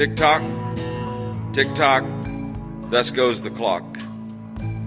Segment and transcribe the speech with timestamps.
[0.00, 0.40] Tick tock,
[1.52, 2.02] tick tock,
[2.86, 3.84] thus goes the clock.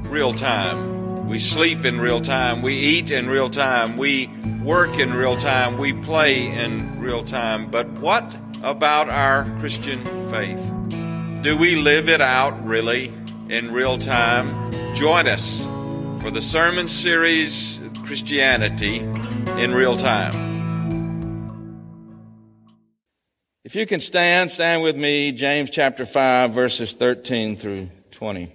[0.06, 1.28] Real time.
[1.28, 2.64] We sleep in real time.
[2.64, 3.98] We eat in real time.
[3.98, 4.32] We
[4.64, 5.78] work in real time.
[5.78, 7.70] We play in real time.
[7.70, 10.72] But what about our Christian faith?
[11.44, 13.14] Do we live it out really
[13.50, 14.96] in real time?
[14.96, 15.64] Join us
[16.24, 18.98] for the sermon series Christianity
[19.60, 20.53] in Real Time.
[23.66, 28.54] If you can stand, stand with me, James chapter 5, verses 13 through 20.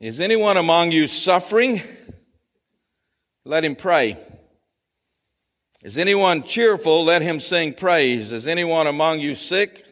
[0.00, 1.82] Is anyone among you suffering?
[3.44, 4.16] Let him pray.
[5.82, 7.04] Is anyone cheerful?
[7.04, 8.32] Let him sing praise.
[8.32, 9.84] Is anyone among you sick?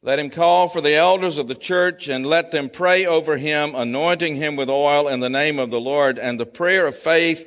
[0.00, 3.74] Let him call for the elders of the church and let them pray over him,
[3.74, 6.18] anointing him with oil in the name of the Lord.
[6.18, 7.46] And the prayer of faith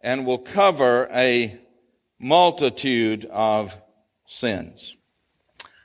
[0.00, 1.58] and will cover a
[2.18, 3.76] multitude of
[4.26, 4.96] sins.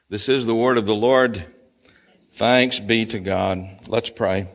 [0.10, 1.46] This is the word of the Lord.
[2.32, 3.64] Thanks be to God.
[3.88, 4.48] Let's pray.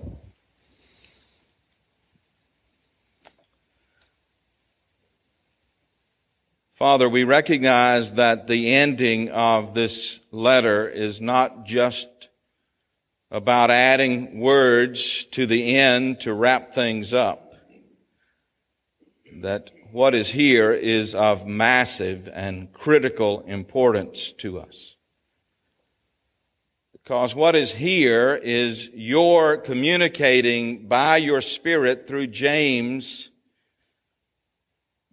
[6.72, 12.28] Father, we recognize that the ending of this letter is not just
[13.32, 17.47] about adding words to the end to wrap things up
[19.42, 24.96] that what is here is of massive and critical importance to us.
[26.92, 33.30] Because what is here is your communicating by your Spirit through James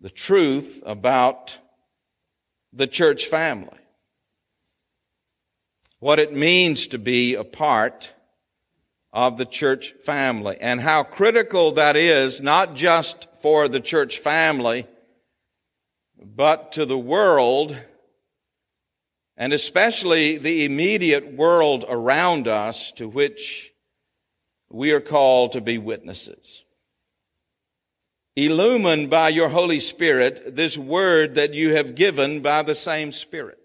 [0.01, 1.57] the truth about
[2.73, 3.79] the church family.
[5.99, 8.13] What it means to be a part
[9.15, 14.85] of the church family and how critical that is, not just for the church family,
[16.21, 17.77] but to the world,
[19.37, 23.71] and especially the immediate world around us to which
[24.69, 26.63] we are called to be witnesses.
[28.35, 33.64] Illumined by your Holy Spirit, this word that you have given by the same Spirit.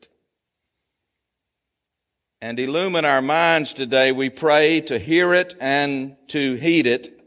[2.43, 7.21] And illumine our minds today, we pray, to hear it and to heed it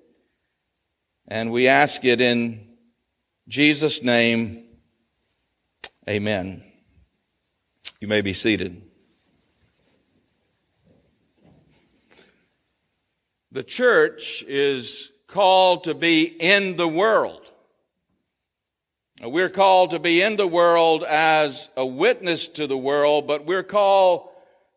[1.27, 2.67] and we ask it in
[3.47, 4.65] Jesus' name.
[6.07, 6.63] Amen.
[7.99, 8.81] You may be seated.
[13.51, 17.51] The church is called to be in the world.
[19.21, 23.63] We're called to be in the world as a witness to the world, but we're
[23.63, 24.29] called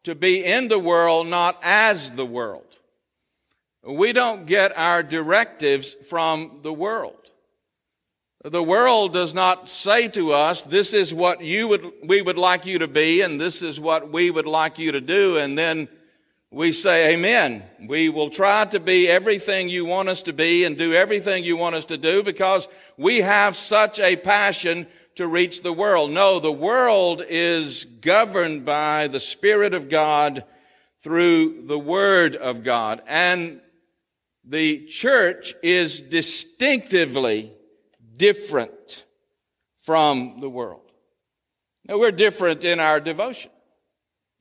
[0.07, 2.63] to be in the world not as the world.
[3.85, 7.17] We don't get our directives from the world.
[8.45, 12.67] The world does not say to us, this is what you would, we would like
[12.67, 15.89] you to be, and this is what we would like you to do, and then
[16.53, 17.65] we say, Amen.
[17.89, 21.57] We will try to be everything you want us to be and do everything you
[21.57, 26.11] want us to do because we have such a passion to reach the world.
[26.11, 30.45] No, the world is governed by the Spirit of God
[31.01, 33.03] through the Word of God.
[33.07, 33.61] And
[34.45, 37.53] the church is distinctively
[38.17, 39.05] different
[39.81, 40.93] from the world.
[41.89, 43.51] Now, we're different in our devotion.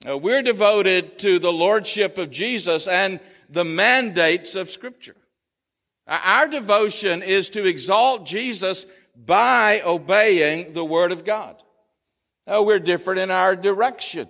[0.03, 3.19] Now, we're devoted to the Lordship of Jesus and
[3.49, 5.15] the mandates of Scripture.
[6.07, 8.85] Our devotion is to exalt Jesus
[9.15, 11.55] by obeying the Word of God.
[12.47, 14.27] Now, we're different in our direction.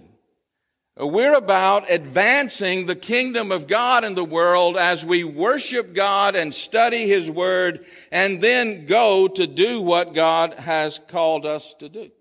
[0.98, 6.54] We're about advancing the kingdom of God in the world as we worship God and
[6.54, 12.12] study His Word and then go to do what God has called us to do.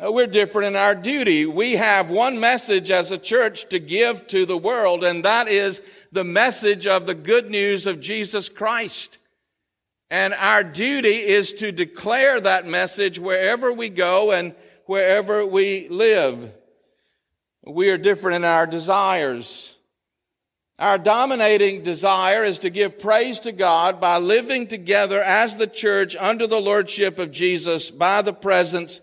[0.00, 1.46] We're different in our duty.
[1.46, 5.80] We have one message as a church to give to the world, and that is
[6.10, 9.18] the message of the good news of Jesus Christ.
[10.14, 14.54] And our duty is to declare that message wherever we go and
[14.86, 16.52] wherever we live.
[17.66, 19.74] We are different in our desires.
[20.78, 26.14] Our dominating desire is to give praise to God by living together as the church
[26.14, 29.00] under the lordship of Jesus by the presence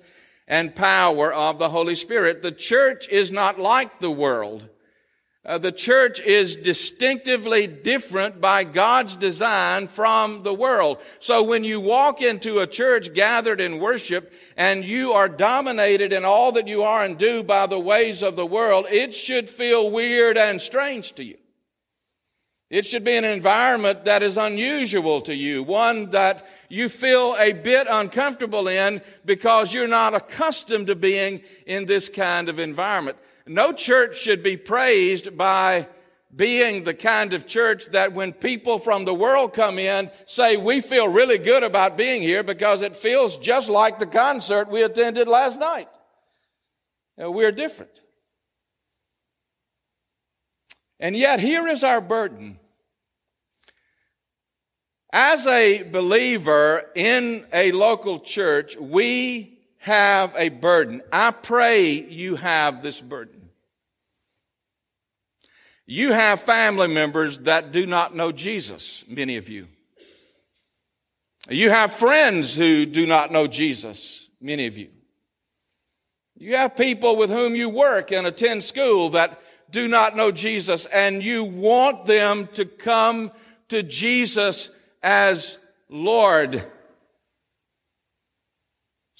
[0.47, 2.41] and power of the Holy Spirit.
[2.41, 4.69] The church is not like the world.
[5.43, 10.99] Uh, the church is distinctively different by God's design from the world.
[11.19, 16.25] So when you walk into a church gathered in worship and you are dominated in
[16.25, 19.89] all that you are and do by the ways of the world, it should feel
[19.89, 21.37] weird and strange to you.
[22.69, 27.51] It should be an environment that is unusual to you, one that you feel a
[27.51, 33.17] bit uncomfortable in because you're not accustomed to being in this kind of environment.
[33.47, 35.87] No church should be praised by
[36.33, 40.79] being the kind of church that when people from the world come in say, we
[40.79, 45.27] feel really good about being here because it feels just like the concert we attended
[45.27, 45.89] last night.
[47.17, 48.01] we're different.
[50.99, 52.59] And yet, here is our burden.
[55.11, 59.50] As a believer in a local church, we
[59.81, 61.01] have a burden.
[61.11, 63.49] I pray you have this burden.
[65.87, 69.67] You have family members that do not know Jesus, many of you.
[71.49, 74.89] You have friends who do not know Jesus, many of you.
[76.37, 79.41] You have people with whom you work and attend school that
[79.71, 83.31] do not know Jesus, and you want them to come
[83.69, 84.69] to Jesus
[85.01, 85.57] as
[85.89, 86.63] Lord.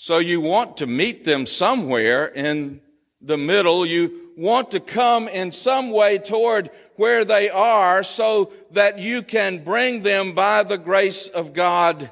[0.03, 2.81] So you want to meet them somewhere in
[3.21, 3.85] the middle.
[3.85, 9.63] You want to come in some way toward where they are so that you can
[9.63, 12.09] bring them by the grace of God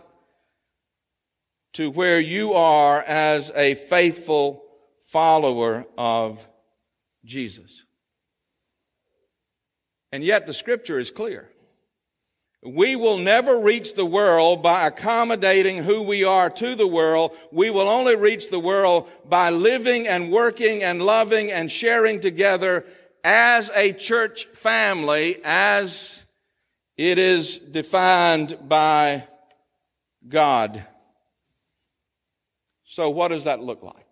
[1.74, 4.64] to where you are as a faithful
[5.02, 6.48] follower of
[7.26, 7.82] Jesus.
[10.12, 11.50] And yet the scripture is clear.
[12.62, 17.32] We will never reach the world by accommodating who we are to the world.
[17.52, 22.86] We will only reach the world by living and working and loving and sharing together
[23.24, 26.26] as a church family as
[26.98, 29.26] it is defined by
[30.28, 30.86] God.
[32.84, 34.06] So what does that look like?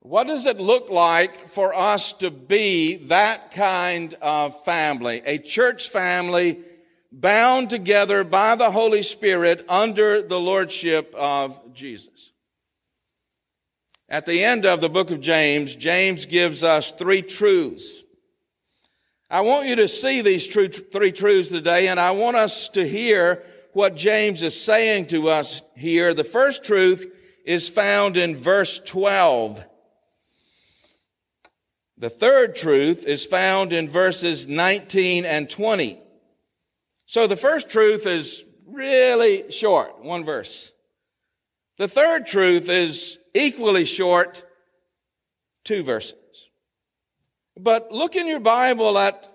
[0.00, 5.20] What does it look like for us to be that kind of family?
[5.26, 6.60] A church family
[7.20, 12.30] bound together by the Holy Spirit under the lordship of Jesus.
[14.06, 18.02] At the end of the book of James, James gives us three truths.
[19.30, 22.86] I want you to see these true, three truths today, and I want us to
[22.86, 23.42] hear
[23.72, 26.12] what James is saying to us here.
[26.12, 27.10] The first truth
[27.46, 29.64] is found in verse 12.
[31.96, 36.02] The third truth is found in verses 19 and 20.
[37.06, 40.72] So the first truth is really short, one verse.
[41.78, 44.44] The third truth is equally short,
[45.64, 46.14] two verses.
[47.58, 49.28] But look in your Bible at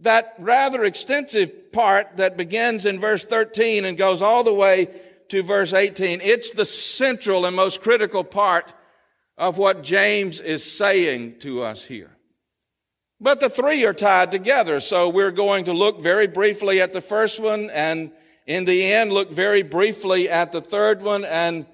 [0.00, 4.88] that rather extensive part that begins in verse 13 and goes all the way
[5.28, 6.20] to verse 18.
[6.20, 8.72] It's the central and most critical part
[9.38, 12.16] of what James is saying to us here.
[13.22, 14.80] But the three are tied together.
[14.80, 18.10] So we're going to look very briefly at the first one and
[18.48, 21.24] in the end look very briefly at the third one.
[21.24, 21.66] And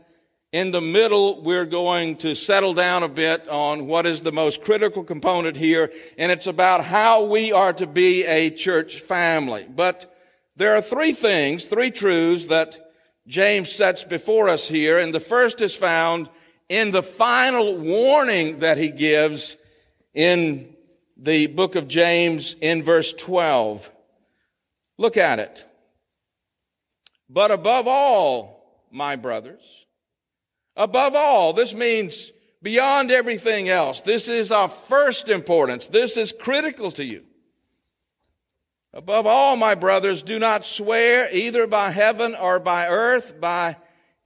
[0.52, 4.60] in the middle, we're going to settle down a bit on what is the most
[4.60, 5.90] critical component here.
[6.18, 9.66] And it's about how we are to be a church family.
[9.74, 10.14] But
[10.56, 12.78] there are three things, three truths that
[13.26, 14.98] James sets before us here.
[14.98, 16.28] And the first is found
[16.68, 19.56] in the final warning that he gives
[20.12, 20.74] in
[21.18, 23.90] the book of James in verse 12.
[24.96, 25.64] Look at it.
[27.28, 29.86] But above all, my brothers,
[30.76, 32.32] above all, this means
[32.62, 34.00] beyond everything else.
[34.00, 35.88] This is of first importance.
[35.88, 37.24] This is critical to you.
[38.94, 43.76] Above all, my brothers, do not swear either by heaven or by earth, by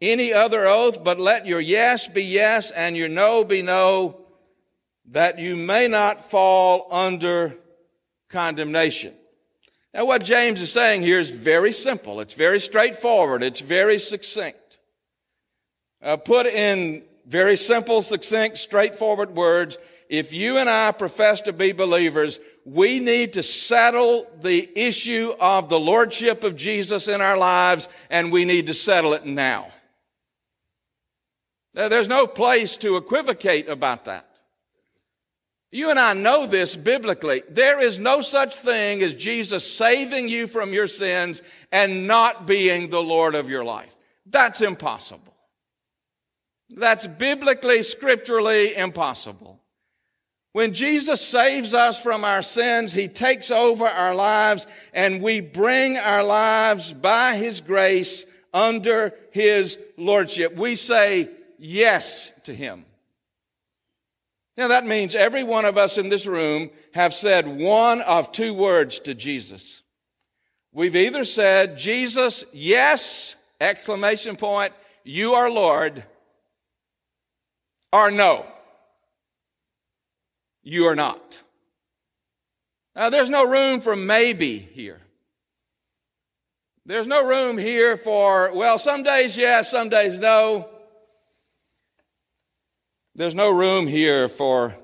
[0.00, 4.21] any other oath, but let your yes be yes and your no be no,
[5.06, 7.56] that you may not fall under
[8.28, 9.14] condemnation.
[9.94, 12.20] Now, what James is saying here is very simple.
[12.20, 13.42] It's very straightforward.
[13.42, 14.78] It's very succinct.
[16.02, 19.76] Uh, put in very simple, succinct, straightforward words.
[20.08, 25.68] If you and I profess to be believers, we need to settle the issue of
[25.68, 29.68] the Lordship of Jesus in our lives, and we need to settle it now.
[31.74, 34.28] There's no place to equivocate about that.
[35.74, 37.42] You and I know this biblically.
[37.48, 42.90] There is no such thing as Jesus saving you from your sins and not being
[42.90, 43.96] the Lord of your life.
[44.26, 45.34] That's impossible.
[46.68, 49.60] That's biblically, scripturally impossible.
[50.52, 55.96] When Jesus saves us from our sins, He takes over our lives and we bring
[55.96, 60.54] our lives by His grace under His Lordship.
[60.54, 62.84] We say yes to Him.
[64.56, 68.52] Now that means every one of us in this room have said one of two
[68.52, 69.82] words to Jesus.
[70.72, 74.72] We've either said, Jesus, yes, exclamation point,
[75.04, 76.04] you are Lord,
[77.92, 78.46] or no
[80.62, 81.40] you are not.
[82.94, 85.00] Now, there's no room for maybe here.
[86.84, 90.68] There's no room here for, well, some days yes, some days no.
[93.14, 94.74] There's no room here for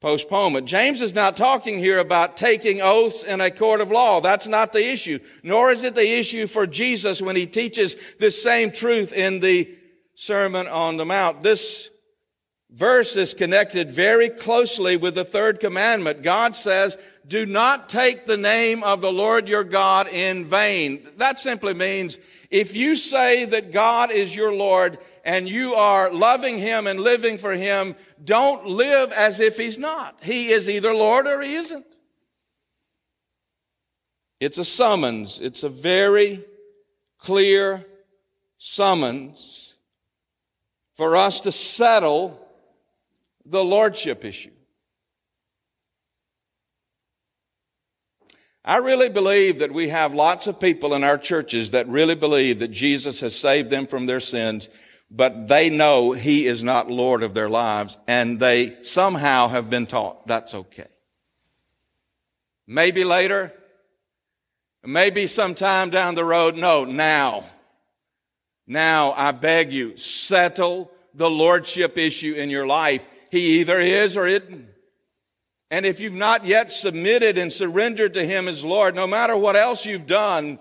[0.00, 0.68] postponement.
[0.68, 4.20] James is not talking here about taking oaths in a court of law.
[4.20, 5.18] That's not the issue.
[5.42, 9.68] Nor is it the issue for Jesus when he teaches this same truth in the
[10.14, 11.42] Sermon on the Mount.
[11.42, 11.90] This
[12.70, 16.22] verse is connected very closely with the third commandment.
[16.22, 16.96] God says,
[17.26, 21.06] do not take the name of the Lord your God in vain.
[21.16, 22.18] That simply means
[22.50, 24.98] if you say that God is your Lord
[25.28, 30.18] and you are loving Him and living for Him, don't live as if He's not.
[30.22, 31.84] He is either Lord or He isn't.
[34.40, 35.38] It's a summons.
[35.38, 36.42] It's a very
[37.18, 37.84] clear
[38.56, 39.74] summons
[40.94, 42.40] for us to settle
[43.44, 44.50] the lordship issue.
[48.64, 52.60] I really believe that we have lots of people in our churches that really believe
[52.60, 54.70] that Jesus has saved them from their sins,
[55.10, 59.86] but they know He is not Lord of their lives, and they somehow have been
[59.86, 60.88] taught that's okay.
[62.66, 63.52] Maybe later,
[64.84, 66.56] maybe sometime down the road.
[66.56, 67.44] No, now.
[68.66, 74.26] Now, I beg you, settle the lordship issue in your life he either is or
[74.26, 74.68] isn't.
[75.70, 79.56] And if you've not yet submitted and surrendered to Him as Lord, no matter what
[79.56, 80.58] else you've done,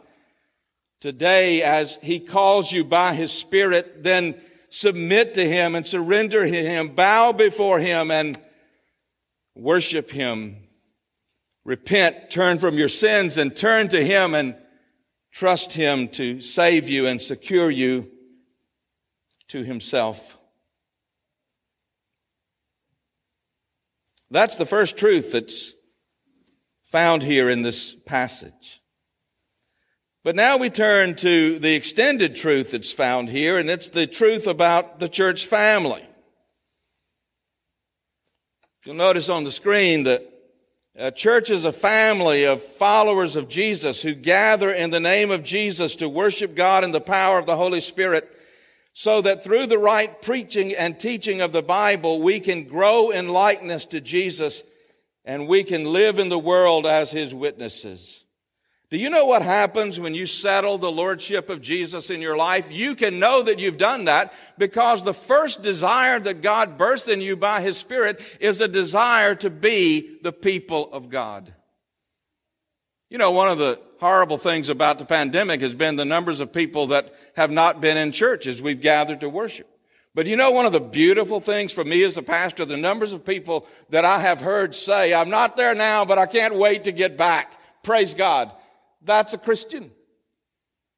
[0.99, 4.39] today as He calls you by His Spirit, then
[4.69, 8.39] submit to Him and surrender to Him, bow before Him and
[9.55, 10.57] worship Him.
[11.63, 14.55] Repent, turn from your sins and turn to Him and
[15.31, 18.09] trust Him to save you and secure you
[19.49, 20.37] to Himself.
[24.29, 25.73] That's the first truth that's
[26.83, 28.81] found here in this passage.
[30.27, 34.45] But now we turn to the extended truth that's found here, and it's the truth
[34.45, 36.05] about the church family.
[38.83, 40.29] You'll notice on the screen that
[40.97, 45.45] a church is a family of followers of Jesus who gather in the name of
[45.45, 48.29] Jesus to worship God in the power of the Holy Spirit
[48.91, 53.29] so that through the right preaching and teaching of the Bible, we can grow in
[53.29, 54.63] likeness to Jesus
[55.23, 58.25] and we can live in the world as his witnesses.
[58.89, 62.71] Do you know what happens when you settle the lordship of Jesus in your life?
[62.71, 67.19] You can know that you've done that because the first desire that God bursts in
[67.19, 71.53] you by his Spirit is a desire to be the people of God.
[73.09, 76.53] You know, one of the horrible things about the pandemic has been the numbers of
[76.53, 79.67] people that have not been in churches we've gathered to worship.
[80.15, 83.11] But you know, one of the beautiful things for me as a pastor, the numbers
[83.11, 86.85] of people that I have heard say, I'm not there now, but I can't wait
[86.85, 87.53] to get back.
[87.83, 88.51] Praise God.
[89.07, 89.91] That's a Christian.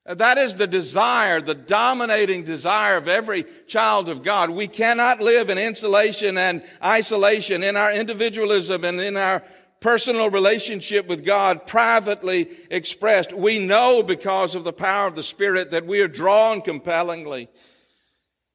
[0.06, 4.50] That is the desire, the dominating desire of every child of God.
[4.50, 9.44] We cannot live in insulation and isolation in our individualism and in our
[9.82, 13.32] personal relationship with God privately expressed.
[13.34, 17.48] We know because of the power of the Spirit that we are drawn compellingly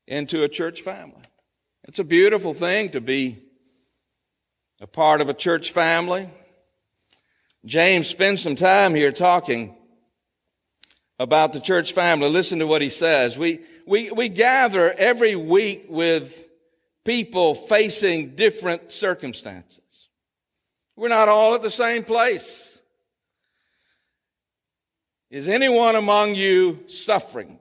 [0.08, 1.23] into a church family.
[1.84, 3.38] It's a beautiful thing to be
[4.80, 6.28] a part of a church family.
[7.64, 9.75] James spends some time here talking
[11.18, 12.28] about the church family.
[12.28, 13.38] Listen to what he says.
[13.38, 16.49] We, we, we gather every week with
[17.04, 19.80] people facing different circumstances.
[20.97, 22.80] We're not all at the same place.
[25.30, 27.59] Is anyone among you suffering?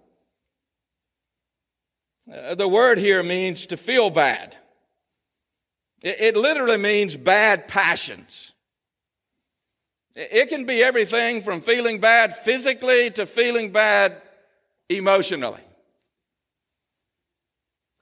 [2.31, 4.55] Uh, the word here means to feel bad.
[6.03, 8.52] It, it literally means bad passions.
[10.15, 14.22] It can be everything from feeling bad physically to feeling bad
[14.89, 15.62] emotionally.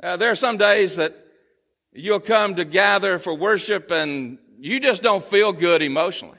[0.03, 1.13] Uh, there are some days that
[1.93, 6.37] you'll come to gather for worship and you just don't feel good emotionally.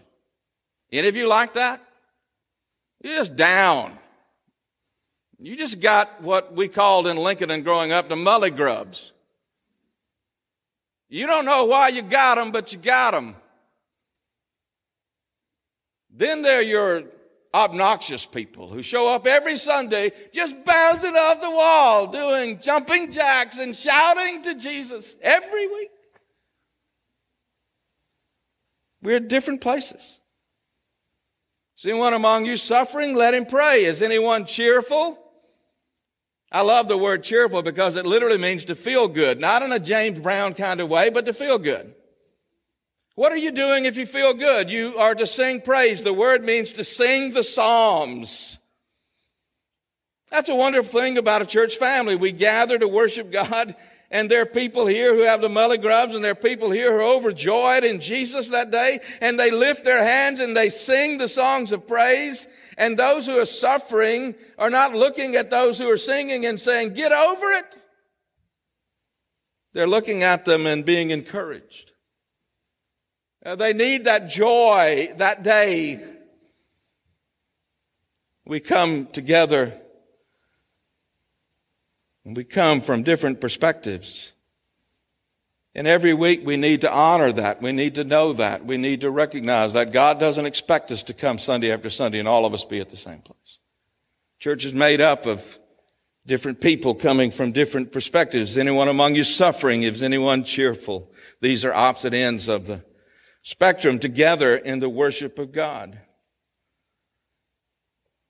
[0.90, 1.80] Any of you like that?
[3.02, 3.96] You're just down.
[5.38, 9.12] You just got what we called in Lincoln and growing up the mully grubs.
[11.08, 13.36] You don't know why you got them, but you got them.
[16.12, 17.04] Then there are your
[17.54, 23.58] obnoxious people who show up every Sunday just bouncing off the wall, doing jumping jacks
[23.58, 25.90] and shouting to Jesus every week.
[29.02, 30.20] We're at different places.
[31.76, 33.16] Is anyone among you suffering?
[33.16, 33.84] Let him pray.
[33.84, 35.18] Is anyone cheerful?
[36.52, 39.78] I love the word cheerful because it literally means to feel good, not in a
[39.78, 41.94] James Brown kind of way, but to feel good.
[43.14, 44.70] What are you doing if you feel good?
[44.70, 46.02] You are to sing praise.
[46.02, 48.58] The word means to sing the Psalms.
[50.30, 52.16] That's a wonderful thing about a church family.
[52.16, 53.76] We gather to worship God,
[54.10, 56.90] and there are people here who have the mully grubs, and there are people here
[56.90, 61.18] who are overjoyed in Jesus that day, and they lift their hands and they sing
[61.18, 62.48] the songs of praise.
[62.78, 66.94] And those who are suffering are not looking at those who are singing and saying,
[66.94, 67.76] Get over it.
[69.74, 71.91] They're looking at them and being encouraged.
[73.44, 76.00] Uh, they need that joy that day.
[78.44, 79.74] We come together
[82.24, 84.32] and we come from different perspectives.
[85.74, 87.62] And every week we need to honor that.
[87.62, 88.64] We need to know that.
[88.64, 92.28] We need to recognize that God doesn't expect us to come Sunday after Sunday and
[92.28, 93.58] all of us be at the same place.
[94.38, 95.58] Church is made up of
[96.26, 98.50] different people coming from different perspectives.
[98.50, 99.82] Is anyone among you suffering?
[99.82, 101.10] Is anyone cheerful?
[101.40, 102.84] These are opposite ends of the
[103.42, 105.98] spectrum together in the worship of God.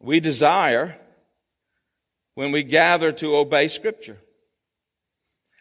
[0.01, 0.97] We desire
[2.35, 4.19] when we gather to obey Scripture.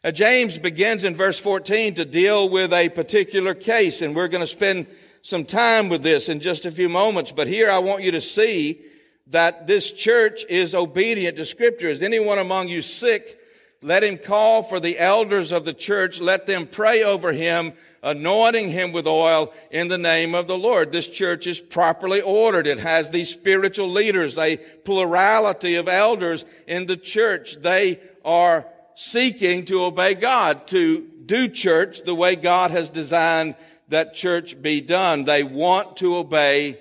[0.04, 4.42] Uh, James begins in verse 14 to deal with a particular case, and we're going
[4.42, 4.88] to spend
[5.22, 7.32] some time with this in just a few moments.
[7.32, 8.82] But here I want you to see
[9.28, 11.88] that this church is obedient to Scripture.
[11.88, 13.38] Is anyone among you sick?
[13.84, 16.22] Let him call for the elders of the church.
[16.22, 20.92] Let them pray over him anointing him with oil in the name of the Lord.
[20.92, 22.68] This church is properly ordered.
[22.68, 27.58] It has these spiritual leaders, a plurality of elders in the church.
[27.62, 33.56] They are seeking to obey God, to do church the way God has designed
[33.88, 35.24] that church be done.
[35.26, 36.80] They want to obey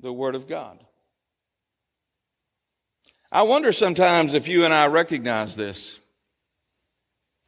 [0.00, 0.81] the Word of God.
[3.32, 5.98] I wonder sometimes if you and I recognize this.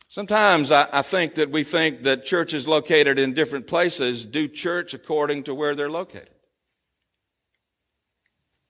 [0.08, 4.94] Sometimes I, I, think that we think that churches located in different places do church
[4.94, 6.30] according to where they're located.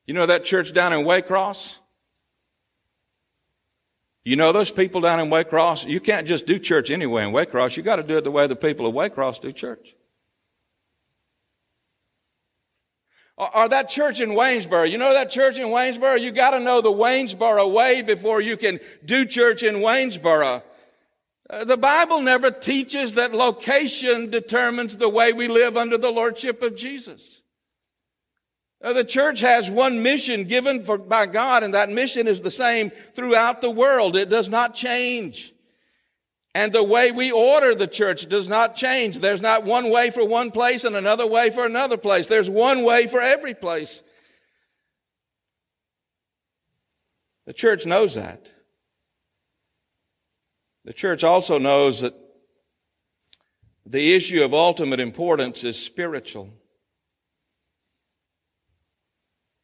[0.07, 1.79] You know that church down in Waycross?
[4.25, 5.87] You know those people down in Waycross?
[5.87, 7.77] You can't just do church anyway in Waycross.
[7.77, 9.94] You got to do it the way the people of Waycross do church.
[13.37, 14.89] Or, that church in Waynesboro.
[14.89, 16.21] You know that church in Waynesboro?
[16.21, 20.63] You got to know the Waynesboro way before you can do church in Waynesboro.
[21.51, 26.63] Uh, the Bible never teaches that location determines the way we live under the Lordship
[26.63, 27.43] of Jesus.
[28.81, 32.51] Uh, the church has one mission given for, by God, and that mission is the
[32.51, 34.15] same throughout the world.
[34.15, 35.54] It does not change.
[36.55, 39.19] And the way we order the church does not change.
[39.19, 42.29] There's not one way for one place and another way for another place.
[42.29, 44.05] There's one way for every place.
[47.47, 48.53] The church knows that.
[50.85, 52.15] The church also knows that
[53.85, 56.51] the issue of ultimate importance is spiritual.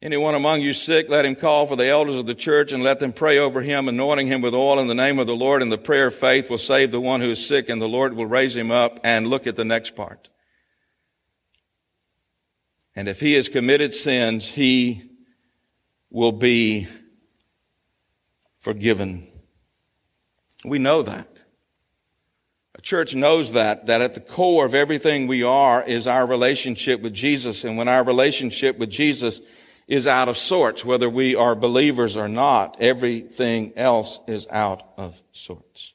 [0.03, 2.99] Anyone among you sick, let him call for the elders of the church and let
[2.99, 5.61] them pray over him, anointing him with oil in the name of the Lord.
[5.61, 8.15] And the prayer of faith will save the one who is sick, and the Lord
[8.15, 8.99] will raise him up.
[9.03, 10.29] And look at the next part.
[12.95, 15.03] And if he has committed sins, he
[16.09, 16.87] will be
[18.59, 19.27] forgiven.
[20.65, 21.43] We know that.
[22.73, 27.01] A church knows that, that at the core of everything we are is our relationship
[27.01, 27.63] with Jesus.
[27.63, 29.41] And when our relationship with Jesus
[29.91, 35.21] is out of sorts, whether we are believers or not, everything else is out of
[35.33, 35.91] sorts.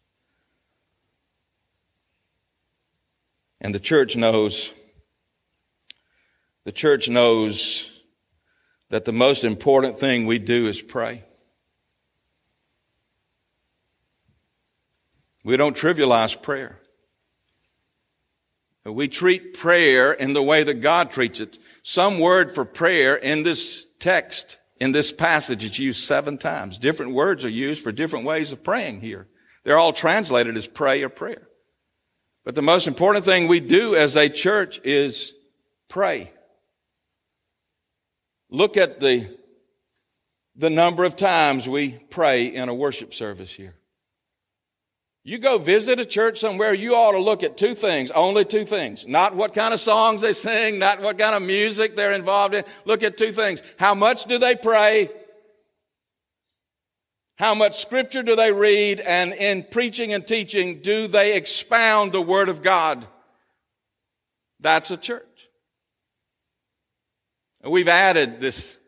[3.58, 4.74] And the church knows,
[6.64, 7.88] the church knows
[8.90, 11.24] that the most important thing we do is pray.
[15.42, 16.80] We don't trivialize prayer.
[18.84, 21.58] We treat prayer in the way that God treats it.
[21.82, 26.78] Some word for prayer in this text, in this passage, is used seven times.
[26.78, 29.26] Different words are used for different ways of praying here.
[29.64, 31.48] They're all translated as pray or prayer.
[32.44, 35.34] But the most important thing we do as a church is
[35.88, 36.30] pray.
[38.48, 39.36] Look at the,
[40.54, 43.74] the number of times we pray in a worship service here.
[45.26, 48.64] You go visit a church somewhere, you ought to look at two things, only two
[48.64, 49.08] things.
[49.08, 52.64] Not what kind of songs they sing, not what kind of music they're involved in.
[52.84, 53.60] Look at two things.
[53.76, 55.10] How much do they pray?
[57.38, 59.00] How much scripture do they read?
[59.00, 63.04] And in preaching and teaching, do they expound the Word of God?
[64.60, 65.48] That's a church.
[67.64, 68.78] We've added this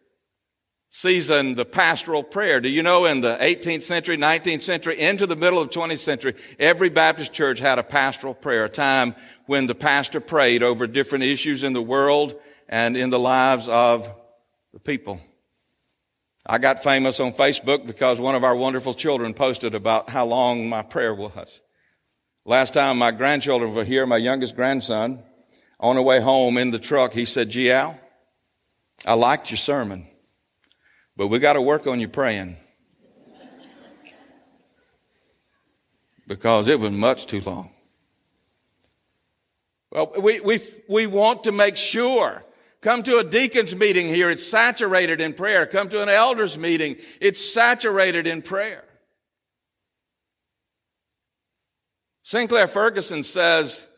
[0.98, 2.61] season the pastoral prayer.
[2.61, 5.98] Do you know in the 18th century, 19th century, into the middle of the 20th
[5.98, 9.14] century, every Baptist church had a pastoral prayer, a time
[9.46, 12.34] when the pastor prayed over different issues in the world
[12.68, 14.12] and in the lives of
[14.72, 15.20] the people.
[16.44, 20.68] I got famous on Facebook because one of our wonderful children posted about how long
[20.68, 21.62] my prayer was.
[22.44, 25.22] Last time my grandchildren were here, my youngest grandson,
[25.78, 27.70] on the way home in the truck, he said, G.
[27.70, 28.00] Al,
[29.06, 30.08] I liked your sermon.
[31.18, 32.57] But we got to work on you praying.
[36.28, 37.72] because it was much too long.
[39.90, 42.44] Well, we, we, we want to make sure.
[42.83, 45.66] Come to a deacon's meeting here, it's saturated in prayer.
[45.66, 48.85] Come to an elders meeting, it's saturated in prayer.
[52.22, 53.88] Sinclair Ferguson says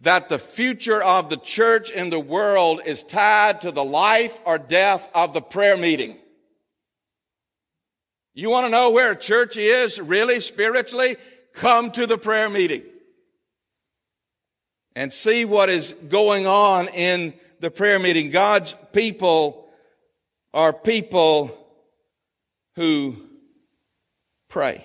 [0.00, 4.58] that the future of the church in the world is tied to the life or
[4.58, 6.18] death of the prayer meeting.
[8.34, 11.16] You want to know where church is really spiritually?
[11.54, 12.82] Come to the prayer meeting
[14.96, 18.30] and see what is going on in the prayer meeting.
[18.30, 19.68] God's people
[20.52, 21.56] are people
[22.74, 23.16] who
[24.48, 24.84] pray.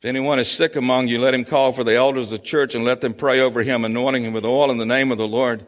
[0.00, 2.74] If anyone is sick among you, let him call for the elders of the church
[2.74, 5.28] and let them pray over him, anointing him with oil in the name of the
[5.28, 5.66] Lord.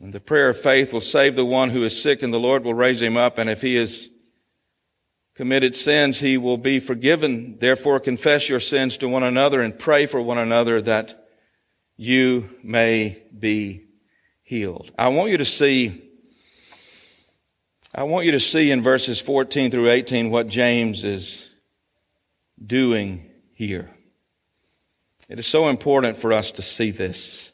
[0.00, 2.64] And the prayer of faith will save the one who is sick, and the Lord
[2.64, 3.36] will raise him up.
[3.36, 4.08] And if he has
[5.34, 7.58] committed sins, he will be forgiven.
[7.58, 11.28] Therefore, confess your sins to one another and pray for one another that
[11.96, 13.84] you may be
[14.42, 14.90] healed.
[14.98, 16.02] I want you to see,
[17.94, 21.50] I want you to see in verses 14 through 18 what James is
[22.64, 23.90] doing here.
[25.28, 27.49] It is so important for us to see this.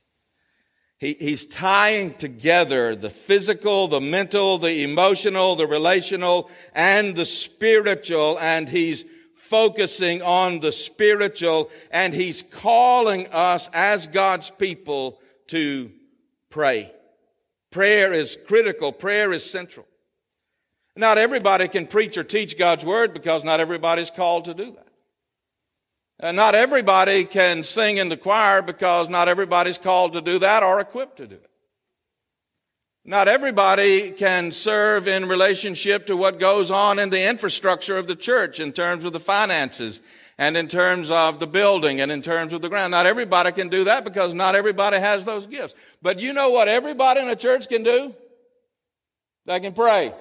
[0.98, 8.38] He, he's tying together the physical, the mental, the emotional, the relational, and the spiritual,
[8.38, 9.04] and he's
[9.34, 15.92] focusing on the spiritual, and he's calling us as God's people to
[16.50, 16.92] pray.
[17.70, 18.90] Prayer is critical.
[18.90, 19.86] Prayer is central.
[20.96, 24.85] Not everybody can preach or teach God's word because not everybody's called to do that.
[26.18, 30.62] And not everybody can sing in the choir because not everybody's called to do that
[30.62, 31.50] or equipped to do it.
[33.04, 38.16] Not everybody can serve in relationship to what goes on in the infrastructure of the
[38.16, 40.00] church in terms of the finances
[40.38, 42.90] and in terms of the building and in terms of the ground.
[42.90, 45.74] Not everybody can do that because not everybody has those gifts.
[46.02, 48.12] But you know what everybody in a church can do?
[49.44, 50.12] They can pray.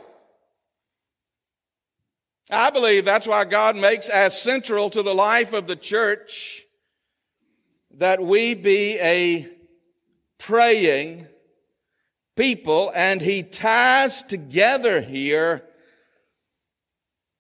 [2.50, 6.66] I believe that's why God makes as central to the life of the church
[7.96, 9.48] that we be a
[10.38, 11.28] praying
[12.36, 15.64] people, and He ties together here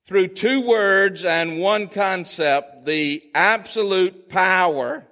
[0.07, 5.05] through two words and one concept the absolute power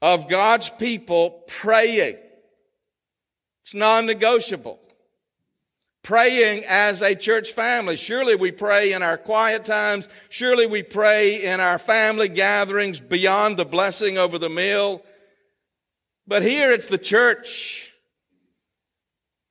[0.00, 2.16] of God's people praying.
[3.62, 4.80] It's non negotiable
[6.02, 7.96] praying as a church family.
[7.96, 10.08] Surely we pray in our quiet times.
[10.28, 15.02] Surely we pray in our family gatherings beyond the blessing over the meal.
[16.26, 17.92] But here it's the church.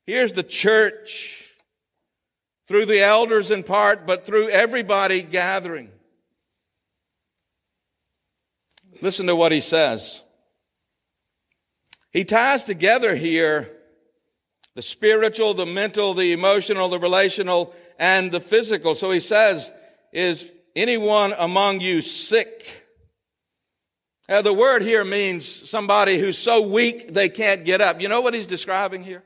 [0.06, 1.54] Here's the church
[2.68, 5.90] through the elders in part, but through everybody gathering.
[9.02, 10.24] Listen to what he says.
[12.12, 13.70] He ties together here
[14.76, 18.96] the spiritual, the mental, the emotional, the relational, and the physical.
[18.96, 19.72] So he says,
[20.14, 22.86] is anyone among you sick?
[24.30, 28.00] Now, the word here means somebody who's so weak they can't get up.
[28.00, 29.24] You know what he's describing here?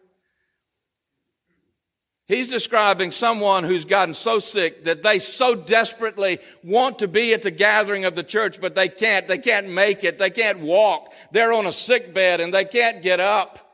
[2.27, 7.43] He's describing someone who's gotten so sick that they so desperately want to be at
[7.43, 9.27] the gathering of the church, but they can't.
[9.27, 10.17] They can't make it.
[10.17, 11.13] They can't walk.
[11.31, 13.64] They're on a sick bed and they can't get up.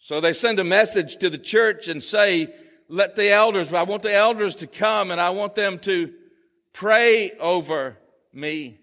[0.00, 2.52] So they send a message to the church and say,
[2.88, 6.12] let the elders, I want the elders to come and I want them to
[6.72, 7.98] pray over
[8.32, 8.80] me.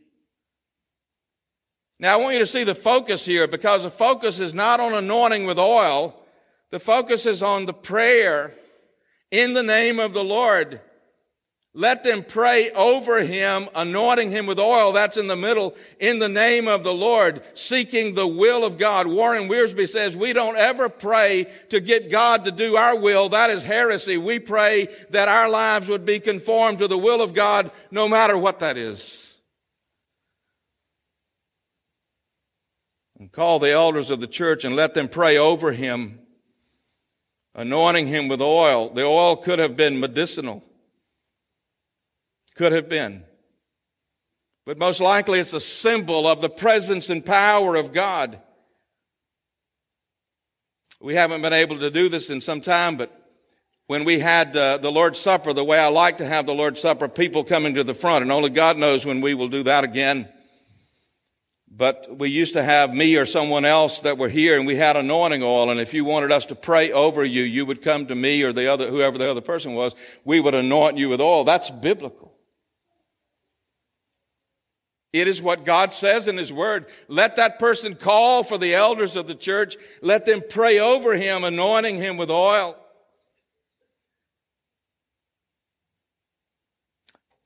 [2.00, 4.94] Now I want you to see the focus here because the focus is not on
[4.94, 6.16] anointing with oil.
[6.70, 8.54] The focus is on the prayer
[9.32, 10.80] in the name of the Lord.
[11.78, 14.94] Let them pray over him, anointing him with oil.
[14.94, 19.06] That's in the middle, in the name of the Lord, seeking the will of God.
[19.06, 23.30] Warren Wiersbe says we don't ever pray to get God to do our will.
[23.30, 24.18] That is heresy.
[24.18, 28.36] We pray that our lives would be conformed to the will of God, no matter
[28.36, 29.32] what that is.
[33.20, 36.22] And call the elders of the church and let them pray over him,
[37.54, 38.90] anointing him with oil.
[38.90, 40.64] The oil could have been medicinal.
[42.58, 43.24] Could have been.
[44.66, 48.42] But most likely it's a symbol of the presence and power of God.
[51.00, 53.14] We haven't been able to do this in some time, but
[53.86, 56.82] when we had uh, the Lord's Supper, the way I like to have the Lord's
[56.82, 59.84] Supper, people coming to the front, and only God knows when we will do that
[59.84, 60.28] again.
[61.70, 64.96] But we used to have me or someone else that were here and we had
[64.98, 65.70] anointing oil.
[65.70, 68.52] And if you wanted us to pray over you, you would come to me or
[68.52, 69.94] the other, whoever the other person was.
[70.26, 71.44] We would anoint you with oil.
[71.44, 72.27] That's biblical.
[75.20, 76.88] It is what God says in His Word.
[77.08, 79.78] Let that person call for the elders of the church.
[80.02, 82.78] Let them pray over him, anointing him with oil.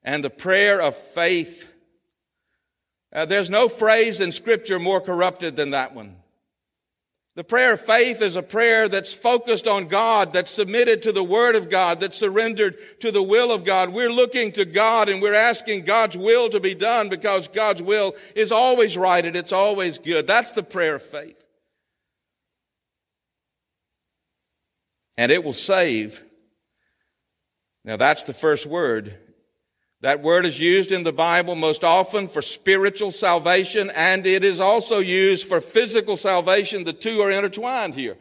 [0.04, 1.72] And the prayer of faith.
[3.14, 6.21] Uh, there's no phrase in Scripture more corrupted than that one.
[7.36, 11.24] The prayer of faith is a prayer that's focused on God, that's submitted to the
[11.24, 13.92] Word of God, that's surrendered to the will of God.
[13.92, 18.16] We're looking to God and we're asking God's will to be done because God's will
[18.36, 20.28] is always right and it's always good.
[20.28, 21.42] That's the prayer of faith.
[25.18, 26.22] And it will save.
[27.86, 29.18] Now that's the first word.
[30.02, 34.60] That word is used in the Bible most often for spiritual salvation, and it is
[34.60, 36.84] also used for physical salvation.
[36.84, 38.18] The two are intertwined here.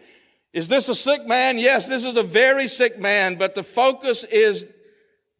[0.53, 1.59] Is this a sick man?
[1.59, 4.66] Yes, this is a very sick man, but the focus is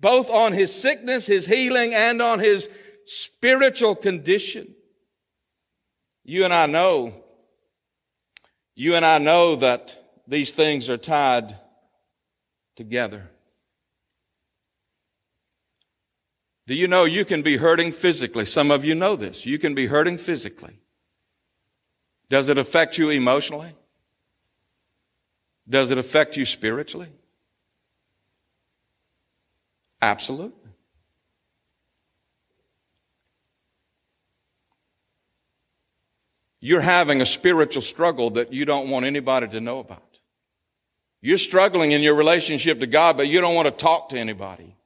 [0.01, 2.71] both on his sickness, his healing, and on his
[3.05, 4.75] spiritual condition.
[6.25, 7.13] You and I know,
[8.75, 11.59] you and I know that these things are tied
[12.77, 13.29] together.
[16.71, 18.45] Do you know you can be hurting physically?
[18.45, 19.45] Some of you know this.
[19.45, 20.79] You can be hurting physically.
[22.29, 23.75] Does it affect you emotionally?
[25.69, 27.09] Does it affect you spiritually?
[30.01, 30.71] Absolutely.
[36.61, 40.21] You're having a spiritual struggle that you don't want anybody to know about.
[41.21, 44.77] You're struggling in your relationship to God, but you don't want to talk to anybody.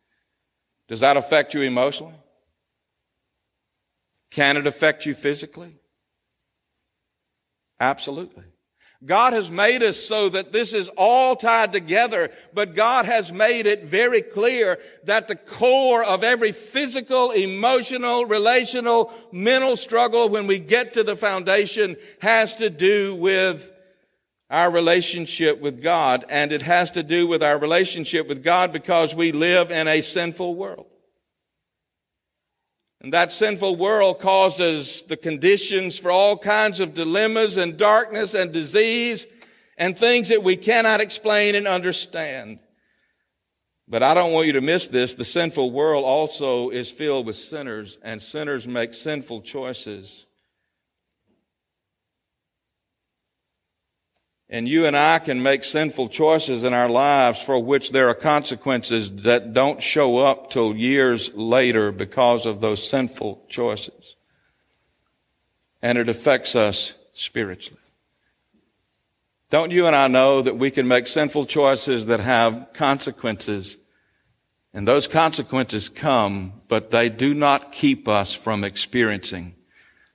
[0.95, 2.15] Does that affect you emotionally?
[4.31, 5.75] Can it affect you physically?
[7.81, 8.45] Absolutely.
[9.05, 13.67] God has made us so that this is all tied together, but God has made
[13.67, 20.61] it very clear that the core of every physical, emotional, relational, mental struggle when we
[20.61, 23.69] get to the foundation has to do with
[24.51, 29.15] our relationship with God, and it has to do with our relationship with God because
[29.15, 30.87] we live in a sinful world.
[33.01, 38.53] And that sinful world causes the conditions for all kinds of dilemmas and darkness and
[38.53, 39.27] disease
[39.77, 42.61] and things that we cannot explain and understand.
[43.87, 45.15] But I don't want you to miss this.
[45.15, 50.25] The sinful world also is filled with sinners, and sinners make sinful choices.
[54.55, 58.15] And you and I can make sinful choices in our lives for which there are
[58.15, 64.15] consequences that don't show up till years later because of those sinful choices.
[65.83, 67.83] And it affects us spiritually.
[69.51, 73.77] Don't you and I know that we can make sinful choices that have consequences?
[74.73, 79.57] And those consequences come, but they do not keep us from experiencing.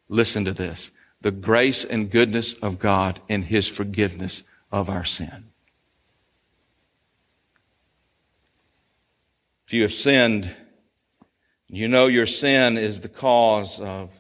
[0.08, 5.46] Listen to this the grace and goodness of God and His forgiveness of our sin.
[9.66, 10.56] If you have sinned,
[11.68, 14.20] you know your sin is the cause of,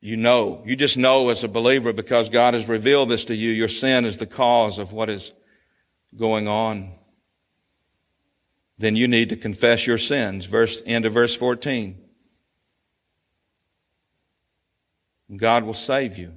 [0.00, 3.50] you know, you just know as a believer because God has revealed this to you,
[3.50, 5.34] your sin is the cause of what is
[6.16, 6.92] going on,
[8.78, 10.46] then you need to confess your sins.
[10.46, 11.98] Verse, end of verse 14.
[15.36, 16.32] God will save you.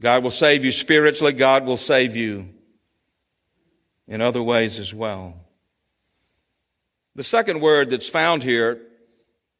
[0.00, 1.32] God will save you spiritually.
[1.32, 2.48] God will save you
[4.08, 5.34] in other ways as well.
[7.14, 8.80] The second word that's found here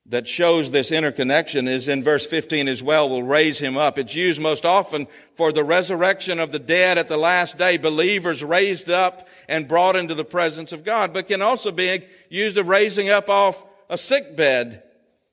[0.07, 3.99] that shows this interconnection is in verse 15 as well, will raise him up.
[3.99, 8.43] It's used most often for the resurrection of the dead at the last day, believers
[8.43, 12.67] raised up and brought into the presence of God, but can also be used of
[12.67, 14.83] raising up off a sick bed.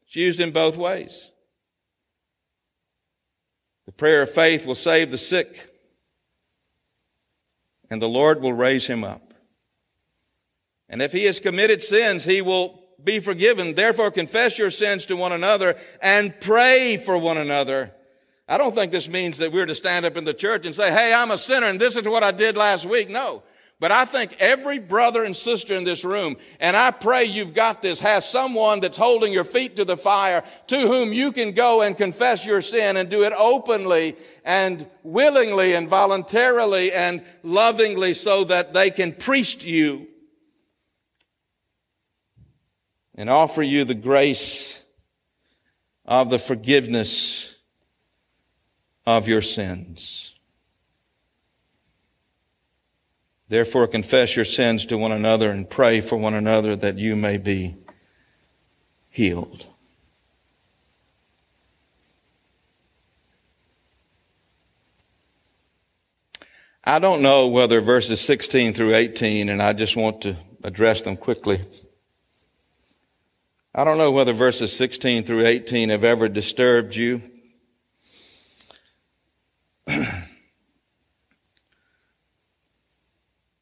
[0.05, 1.31] It's used in both ways.
[3.89, 5.73] The prayer of faith will save the sick,
[7.89, 9.33] and the Lord will raise him up.
[10.87, 13.73] And if he has committed sins, he will be forgiven.
[13.73, 17.91] Therefore, confess your sins to one another and pray for one another.
[18.47, 20.91] I don't think this means that we're to stand up in the church and say,
[20.91, 23.09] Hey, I'm a sinner and this is what I did last week.
[23.09, 23.41] No.
[23.79, 27.81] But I think every brother and sister in this room, and I pray you've got
[27.81, 31.81] this, has someone that's holding your feet to the fire to whom you can go
[31.81, 38.43] and confess your sin and do it openly and willingly and voluntarily and lovingly so
[38.43, 40.07] that they can priest you
[43.15, 44.83] and offer you the grace
[46.03, 47.55] of the forgiveness
[49.05, 50.28] of your sins.
[53.49, 57.37] Therefore, confess your sins to one another and pray for one another that you may
[57.37, 57.75] be
[59.09, 59.65] healed.
[66.83, 71.17] I don't know whether verses 16 through 18, and I just want to address them
[71.17, 71.61] quickly.
[73.73, 77.21] I don't know whether verses 16 through 18 have ever disturbed you.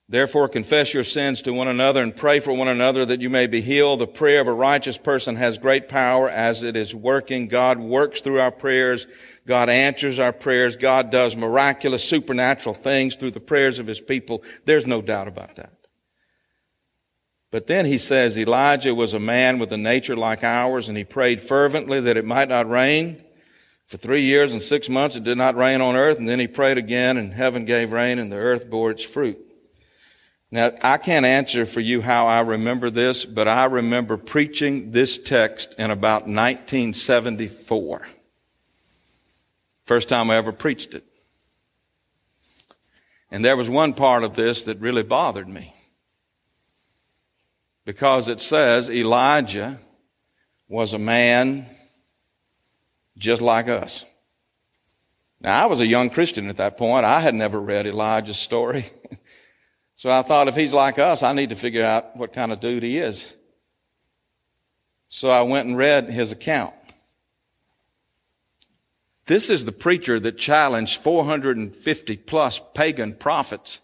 [0.09, 3.45] Therefore, confess your sins to one another and pray for one another that you may
[3.45, 3.99] be healed.
[3.99, 7.49] The prayer of a righteous person has great power as it is working.
[7.49, 9.05] God works through our prayers.
[9.45, 10.77] God answers our prayers.
[10.77, 14.43] God does miraculous, supernatural things through the prayers of his people.
[14.63, 15.73] There's no doubt about that.
[17.51, 21.03] But then he says Elijah was a man with a nature like ours, and he
[21.03, 23.23] prayed fervently that it might not rain.
[23.87, 26.47] For three years and six months it did not rain on earth, and then he
[26.47, 29.46] prayed again, and heaven gave rain, and the earth bore its fruit.
[30.49, 35.17] Now, I can't answer for you how I remember this, but I remember preaching this
[35.17, 38.07] text in about 1974.
[39.86, 41.03] First time I ever preached it.
[43.29, 45.73] And there was one part of this that really bothered me.
[47.83, 49.79] Because it says Elijah
[50.69, 51.65] was a man
[53.17, 54.05] just like us.
[55.39, 57.05] Now, I was a young Christian at that point.
[57.05, 58.86] I had never read Elijah's story.
[59.97, 62.60] So I thought if he's like us, I need to figure out what kind of
[62.60, 63.33] dude he is.
[65.10, 66.75] So I went and read his account.
[69.25, 73.81] This is the preacher that challenged 450 plus pagan prophets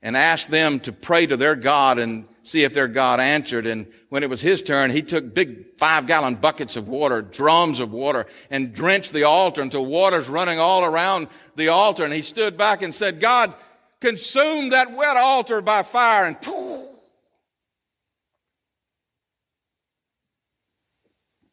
[0.00, 3.66] and asked them to pray to their God and see if their God answered.
[3.66, 7.80] And when it was his turn, he took big five gallon buckets of water, drums
[7.80, 12.04] of water, and drenched the altar until water's running all around the altar.
[12.04, 13.52] And he stood back and said, God,
[14.00, 16.86] consume that wet altar by fire and poof.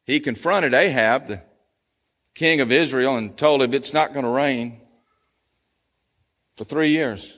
[0.05, 1.41] He confronted Ahab, the
[2.33, 4.79] king of Israel, and told him it's not going to rain
[6.55, 7.37] for three years.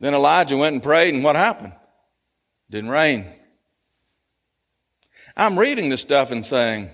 [0.00, 1.74] Then Elijah went and prayed, and what happened?
[2.70, 3.26] Didn't rain.
[5.36, 6.90] I'm reading this stuff and saying,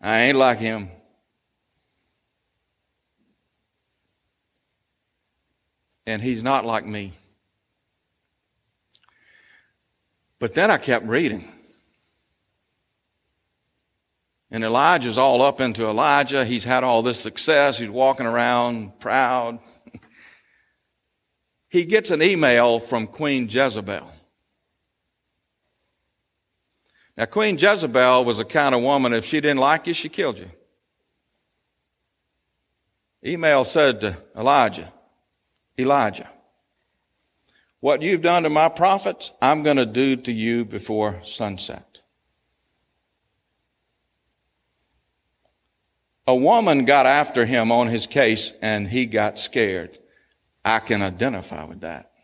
[0.00, 0.90] I ain't like him.
[6.06, 7.12] And he's not like me.
[10.38, 11.52] But then I kept reading.
[14.50, 16.44] And Elijah's all up into Elijah.
[16.44, 17.78] He's had all this success.
[17.78, 19.60] He's walking around proud.
[21.68, 24.10] he gets an email from Queen Jezebel.
[27.16, 30.38] Now, Queen Jezebel was the kind of woman, if she didn't like you, she killed
[30.38, 30.50] you.
[33.24, 34.90] Email said to Elijah,
[35.78, 36.28] Elijah,
[37.80, 42.02] what you've done to my prophets, I'm going to do to you before sunset.
[46.26, 49.98] A woman got after him on his case and he got scared.
[50.64, 52.06] I can identify with that.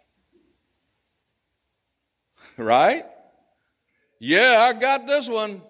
[2.59, 3.05] Right?
[4.19, 5.61] Yeah, I got this one.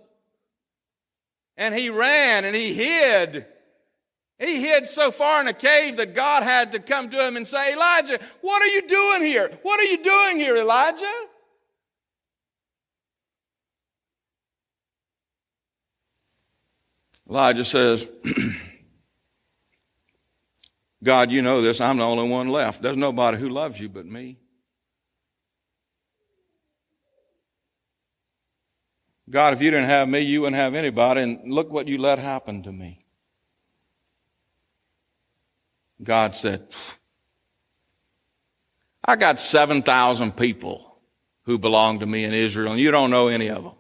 [1.57, 3.47] And he ran and he hid
[4.39, 7.49] He hid so far in a cave that God had to come to him and
[7.49, 9.59] say, Elijah, what are you doing here?
[9.63, 11.05] What are you doing here, Elijah?
[17.29, 18.07] Elijah says,
[21.03, 21.81] God, you know this.
[21.81, 22.83] I'm the only one left.
[22.83, 24.37] There's nobody who loves you but me.
[29.29, 31.23] God, if you didn't have me, you wouldn't have anybody.
[31.23, 33.06] And look what you let happen to me.
[36.03, 36.67] God said,
[39.05, 40.99] I got 7,000 people
[41.45, 43.73] who belong to me in Israel, and you don't know any of them.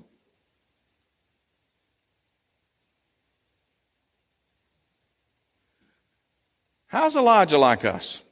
[6.86, 8.22] How's Elijah like us?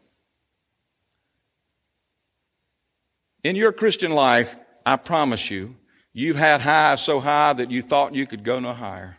[3.42, 4.56] In your Christian life,
[4.86, 5.76] I promise you,
[6.12, 9.18] you've had highs so high that you thought you could go no higher.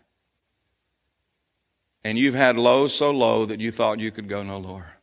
[2.06, 4.98] And you've had lows so low that you thought you could go no lower.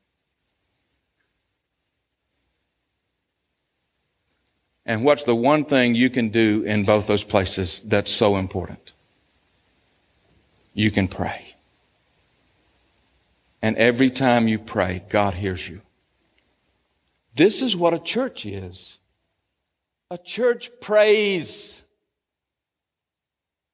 [4.86, 8.92] And what's the one thing you can do in both those places that's so important?
[10.74, 11.56] You can pray.
[13.60, 15.80] And every time you pray, God hears you.
[17.34, 18.98] This is what a church is.
[20.08, 21.81] A church prays.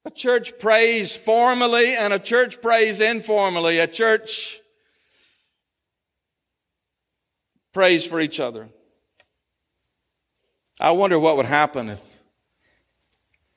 [0.08, 3.78] A church prays formally and a church prays informally.
[3.78, 4.58] A church
[7.74, 8.70] prays for each other.
[10.80, 12.00] I wonder what would happen if,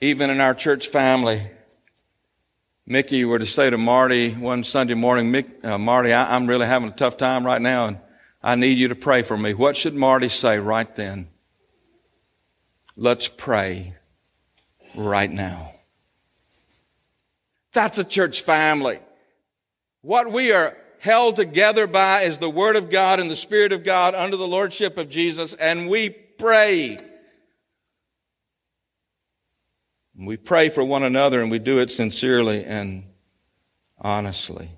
[0.01, 1.41] even in our church family,
[2.85, 6.67] Mickey were to say to Marty one Sunday morning, Mick, uh, Marty, I, I'm really
[6.67, 7.97] having a tough time right now and
[8.43, 9.53] I need you to pray for me.
[9.53, 11.29] What should Marty say right then?
[12.97, 13.95] Let's pray
[14.93, 15.70] right now.
[17.73, 18.99] That's a church family.
[20.01, 23.83] What we are held together by is the Word of God and the Spirit of
[23.83, 26.97] God under the Lordship of Jesus, and we pray.
[30.17, 33.05] We pray for one another and we do it sincerely and
[33.99, 34.71] honestly.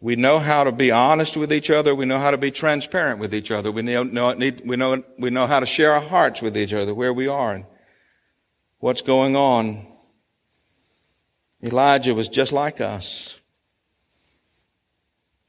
[0.00, 1.92] We know how to be honest with each other.
[1.92, 3.72] We know how to be transparent with each other.
[3.72, 6.94] We know, need, we know, we know how to share our hearts with each other,
[6.94, 7.64] where we are and
[8.78, 9.84] what's going on.
[11.62, 13.40] Elijah was just like us.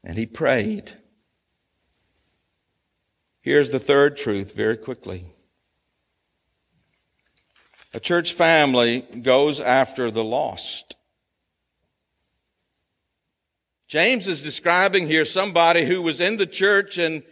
[0.02, 0.92] And he prayed.
[3.40, 5.26] Here's the third truth very quickly.
[7.92, 10.96] A church family goes after the lost.
[13.88, 17.24] James is describing here somebody who was in the church and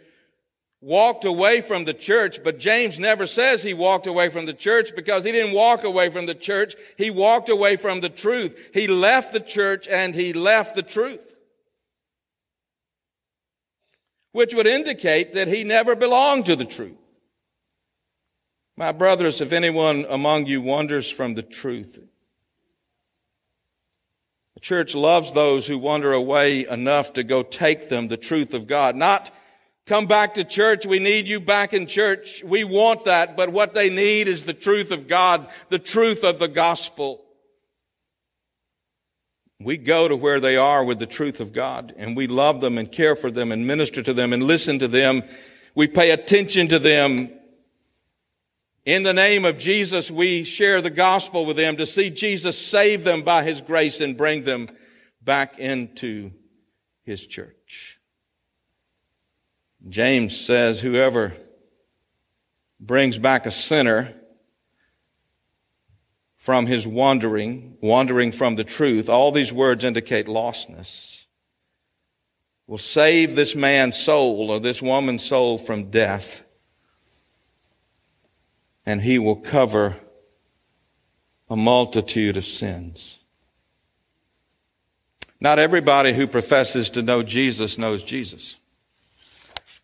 [0.81, 4.95] walked away from the church, but James never says he walked away from the church
[4.95, 6.75] because he didn't walk away from the church.
[6.97, 8.69] He walked away from the truth.
[8.73, 11.35] He left the church and he left the truth.
[14.31, 16.95] Which would indicate that he never belonged to the truth.
[18.77, 21.99] My brothers, if anyone among you wanders from the truth,
[24.53, 28.67] the church loves those who wander away enough to go take them the truth of
[28.67, 28.95] God.
[28.95, 29.31] Not
[29.89, 30.85] come back to church.
[30.85, 32.43] We need you back in church.
[32.43, 33.35] We want that.
[33.35, 37.25] But what they need is the truth of God, the truth of the gospel.
[39.59, 42.77] We go to where they are with the truth of God and we love them
[42.77, 45.23] and care for them and minister to them and listen to them.
[45.73, 47.31] We pay attention to them
[48.85, 53.03] in the name of Jesus, we share the gospel with them to see Jesus save
[53.03, 54.67] them by his grace and bring them
[55.21, 56.31] back into
[57.03, 57.58] his church.
[59.87, 61.33] James says, whoever
[62.79, 64.13] brings back a sinner
[66.35, 71.25] from his wandering, wandering from the truth, all these words indicate lostness,
[72.67, 76.43] will save this man's soul or this woman's soul from death
[78.85, 79.97] and he will cover
[81.47, 83.19] a multitude of sins.
[85.39, 88.55] Not everybody who professes to know Jesus knows Jesus.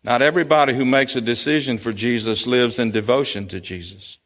[0.02, 4.18] Not everybody who makes a decision for Jesus lives in devotion to Jesus.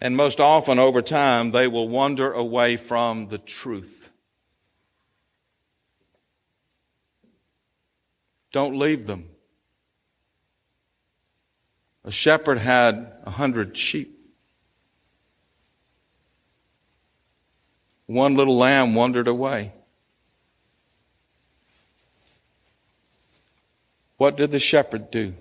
[0.00, 4.10] And most often over time, they will wander away from the truth.
[8.52, 9.28] Don't leave them.
[12.04, 14.14] A shepherd had a hundred sheep.
[18.06, 19.72] One little lamb wandered away.
[24.18, 25.34] What did the shepherd do?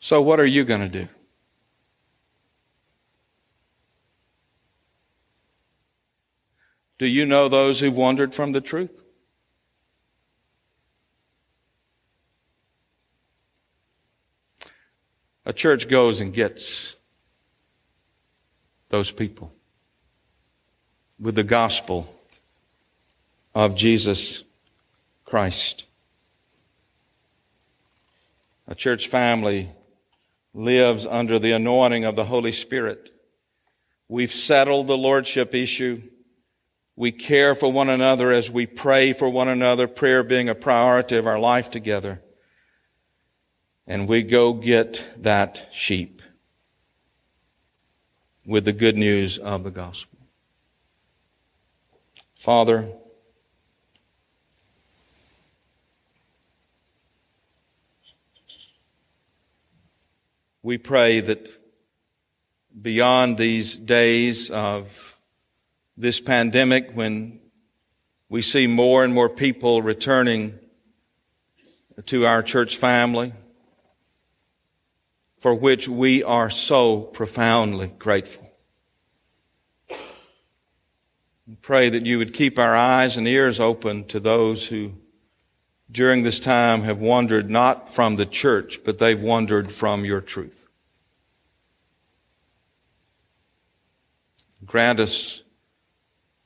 [0.00, 1.08] So, what are you going to do?
[6.98, 9.02] Do you know those who've wandered from the truth?
[15.44, 16.96] A church goes and gets
[18.88, 19.52] those people
[21.18, 22.08] with the gospel
[23.54, 24.44] of Jesus
[25.24, 25.84] Christ.
[28.66, 29.70] A church family
[30.54, 33.10] lives under the anointing of the Holy Spirit.
[34.08, 36.02] We've settled the lordship issue.
[36.96, 41.16] We care for one another as we pray for one another, prayer being a priority
[41.16, 42.22] of our life together.
[43.86, 46.22] And we go get that sheep
[48.46, 50.18] with the good news of the gospel.
[52.34, 52.88] Father,
[60.64, 61.46] we pray that
[62.80, 65.20] beyond these days of
[65.94, 67.38] this pandemic, when
[68.30, 70.58] we see more and more people returning
[72.06, 73.34] to our church family,
[75.38, 78.50] for which we are so profoundly grateful.
[81.46, 84.94] We pray that you would keep our eyes and ears open to those who
[85.90, 90.66] during this time have wandered not from the church, but they've wandered from your truth.
[94.64, 95.42] Grant us,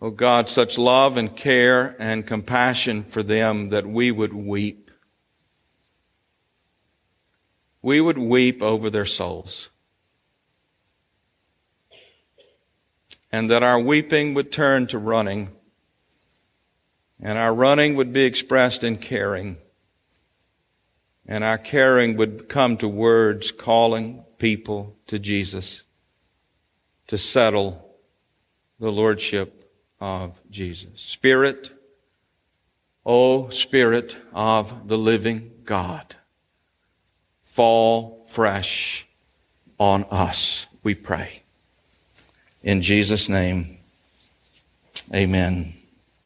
[0.01, 4.91] O oh God, such love and care and compassion for them that we would weep.
[7.80, 9.70] We would weep over their souls.
[13.30, 15.51] And that our weeping would turn to running
[17.21, 19.57] and our running would be expressed in caring.
[21.27, 25.85] And our caring would come to words calling people to Jesus
[27.09, 27.97] to settle
[28.79, 31.01] the Lordship of Jesus.
[31.01, 31.71] Spirit,
[33.05, 36.14] O Spirit of the living God,
[37.43, 39.07] fall fresh
[39.79, 41.43] on us, we pray.
[42.62, 43.79] In Jesus' name,
[45.14, 45.78] amen.